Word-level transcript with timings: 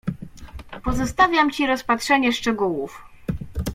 "Pozostawiam 0.83 1.51
ci 1.51 1.67
rozpatrzenie 1.67 2.33
szczegółów." 2.33 3.01